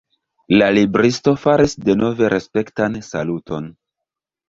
[0.59, 3.73] La libristo faris denove respektan saluton.